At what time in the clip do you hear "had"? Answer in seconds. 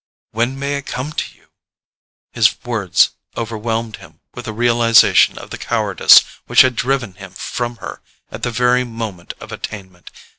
6.61-6.75